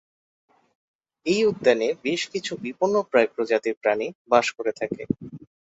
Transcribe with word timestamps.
এই 1.25 1.41
উদ্যানে 1.45 1.87
বেশ 2.03 2.21
কিছু 2.33 2.51
বিপন্নপ্রায় 2.63 3.29
প্রজাতির 3.33 3.75
প্রাণী 3.81 4.07
বাস 4.31 4.47
করে 4.57 4.71
থাকে। 4.79 5.01